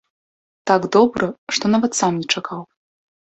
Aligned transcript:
Так 0.69 0.87
добра, 0.95 1.29
што 1.57 1.63
нават 1.73 1.91
сам 1.99 2.13
не 2.21 2.27
чакаў. 2.37 2.61